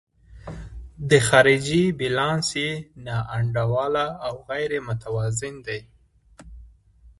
د 1.09 1.11
خارجي 1.27 1.83
تجارت 1.85 1.97
بیلانس 1.99 2.47
یې 2.63 2.71
نا 3.05 3.17
انډوله 3.35 4.05
او 4.25 4.33
غیر 4.49 4.71
متوازن 4.87 5.55
دی. 5.67 5.79